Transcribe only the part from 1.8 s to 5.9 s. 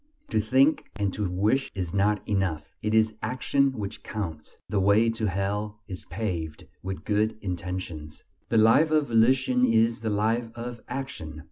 not enough. It is action which counts. "The way to Hell